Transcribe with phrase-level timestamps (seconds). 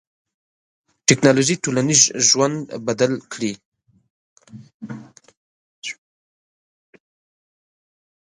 [1.07, 2.57] ټکنالوژي ټولنیز ژوند
[2.87, 3.53] بدل کړی.